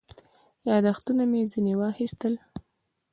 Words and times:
یاداښتونه 0.69 1.23
مې 1.31 1.41
ځنې 1.51 1.73
واخیستل. 1.77 2.33